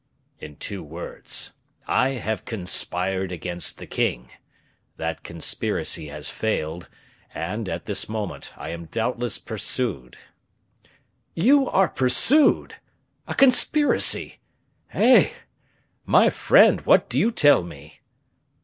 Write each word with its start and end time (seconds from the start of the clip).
"In 0.39 0.55
two 0.55 0.81
words. 0.81 1.53
I 1.85 2.13
have 2.17 2.43
conspired 2.43 3.31
against 3.31 3.77
the 3.77 3.85
king; 3.85 4.31
that 4.97 5.21
conspiracy 5.21 6.07
has 6.07 6.27
failed, 6.27 6.89
and, 7.35 7.69
at 7.69 7.85
this 7.85 8.09
moment, 8.09 8.51
I 8.57 8.69
am 8.69 8.85
doubtless 8.87 9.37
pursued." 9.37 10.17
"You 11.35 11.69
are 11.69 11.87
pursued! 11.87 12.77
a 13.27 13.35
conspiracy! 13.35 14.39
Eh! 14.91 15.33
my 16.03 16.31
friend, 16.31 16.81
what 16.87 17.07
do 17.07 17.19
you 17.19 17.29
tell 17.29 17.61
me?" 17.61 17.99